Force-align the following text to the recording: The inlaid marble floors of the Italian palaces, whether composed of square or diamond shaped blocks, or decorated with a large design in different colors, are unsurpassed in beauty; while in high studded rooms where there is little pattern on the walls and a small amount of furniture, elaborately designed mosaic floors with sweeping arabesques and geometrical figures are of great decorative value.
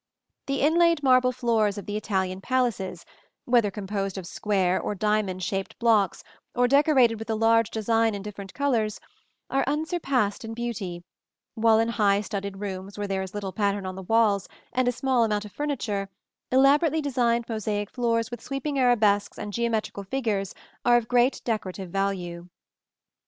The 0.47 0.61
inlaid 0.61 1.03
marble 1.03 1.31
floors 1.31 1.77
of 1.77 1.85
the 1.85 1.95
Italian 1.95 2.41
palaces, 2.41 3.05
whether 3.45 3.69
composed 3.69 4.17
of 4.17 4.25
square 4.25 4.81
or 4.81 4.95
diamond 4.95 5.43
shaped 5.43 5.77
blocks, 5.77 6.23
or 6.55 6.67
decorated 6.67 7.19
with 7.19 7.29
a 7.29 7.35
large 7.35 7.69
design 7.69 8.15
in 8.15 8.23
different 8.23 8.55
colors, 8.55 8.99
are 9.51 9.63
unsurpassed 9.67 10.43
in 10.43 10.55
beauty; 10.55 11.03
while 11.53 11.77
in 11.77 11.89
high 11.89 12.21
studded 12.21 12.57
rooms 12.59 12.97
where 12.97 13.05
there 13.05 13.21
is 13.21 13.35
little 13.35 13.51
pattern 13.53 13.85
on 13.85 13.93
the 13.93 14.01
walls 14.01 14.49
and 14.73 14.87
a 14.87 14.91
small 14.91 15.23
amount 15.23 15.45
of 15.45 15.51
furniture, 15.51 16.09
elaborately 16.51 16.99
designed 16.99 17.47
mosaic 17.47 17.91
floors 17.91 18.31
with 18.31 18.41
sweeping 18.41 18.79
arabesques 18.79 19.37
and 19.37 19.53
geometrical 19.53 20.03
figures 20.03 20.55
are 20.83 20.97
of 20.97 21.07
great 21.07 21.43
decorative 21.45 21.91
value. 21.91 22.49